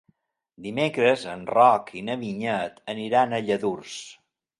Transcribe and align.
Dimecres 0.67 1.25
en 1.33 1.43
Roc 1.55 1.91
i 2.01 2.03
na 2.07 2.15
Vinyet 2.21 2.81
aniran 2.95 3.37
a 3.39 3.43
Lladurs. 3.51 4.01